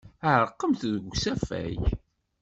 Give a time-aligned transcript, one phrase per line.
[0.19, 1.79] Tɛerqemt deg usafag.